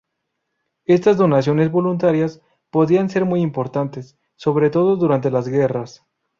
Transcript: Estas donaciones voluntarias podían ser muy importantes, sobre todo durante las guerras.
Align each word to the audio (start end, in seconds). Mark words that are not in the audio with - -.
Estas 0.85 1.17
donaciones 1.17 1.69
voluntarias 1.69 2.41
podían 2.71 3.07
ser 3.11 3.23
muy 3.25 3.41
importantes, 3.43 4.17
sobre 4.35 4.71
todo 4.71 4.95
durante 4.95 5.29
las 5.29 5.47
guerras. 5.47 6.03